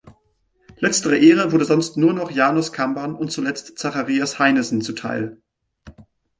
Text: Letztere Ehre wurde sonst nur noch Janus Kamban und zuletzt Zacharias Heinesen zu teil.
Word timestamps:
Letztere 0.79 1.19
Ehre 1.19 1.51
wurde 1.51 1.65
sonst 1.65 1.95
nur 1.95 2.11
noch 2.11 2.31
Janus 2.31 2.73
Kamban 2.73 3.13
und 3.13 3.31
zuletzt 3.31 3.77
Zacharias 3.77 4.39
Heinesen 4.39 4.81
zu 4.81 4.93
teil. 4.93 5.37